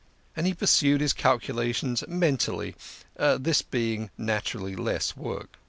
And 0.35 0.47
he 0.47 0.55
pursued 0.55 0.99
his 0.99 1.13
calculations 1.13 2.03
mentally; 2.07 2.75
this 3.19 3.61
being 3.61 4.09
naturally 4.17 4.75
less 4.75 5.15
work. 5.15 5.59